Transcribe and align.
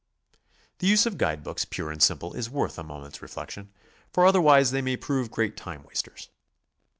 The 0.79 0.87
use 0.87 1.05
of 1.05 1.19
guide 1.19 1.43
books 1.43 1.63
pure 1.63 1.91
and 1.91 2.01
simple 2.01 2.33
is 2.33 2.49
worth 2.49 2.79
a 2.79 2.83
mo 2.83 3.01
ment's 3.01 3.21
reflection, 3.21 3.71
for 4.11 4.25
otherwise 4.25 4.71
they 4.71 4.81
may 4.81 4.97
prove 4.97 5.29
great 5.29 5.55
time 5.55 5.83
wasters. 5.83 6.29